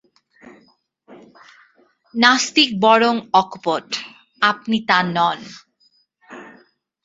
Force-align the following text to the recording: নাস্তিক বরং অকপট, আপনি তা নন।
নাস্তিক 2.15 2.69
বরং 2.81 3.15
অকপট, 3.33 3.87
আপনি 4.41 4.77
তা 4.89 4.99
নন। 5.15 5.39